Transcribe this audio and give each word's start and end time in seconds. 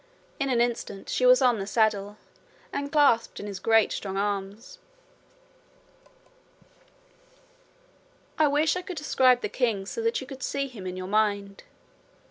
In 0.39 0.49
an 0.49 0.59
instant 0.61 1.09
she 1.09 1.27
was 1.27 1.43
on 1.43 1.59
the 1.59 1.67
saddle 1.67 2.17
and 2.73 2.91
clasped 2.91 3.39
in 3.39 3.45
his 3.45 3.59
great 3.59 3.91
strong 3.91 4.17
arms. 4.17 4.79
I 8.35 8.47
wish 8.47 8.75
I 8.75 8.81
could 8.81 8.97
describe 8.97 9.41
the 9.41 9.47
king 9.47 9.85
so 9.85 10.01
that 10.01 10.19
you 10.19 10.25
could 10.25 10.41
see 10.41 10.67
him 10.67 10.87
in 10.87 10.97
your 10.97 11.05
mind. 11.05 11.65